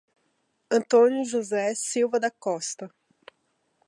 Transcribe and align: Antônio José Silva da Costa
Antônio 0.71 1.23
José 1.23 1.75
Silva 1.75 2.19
da 2.19 2.31
Costa 2.31 2.89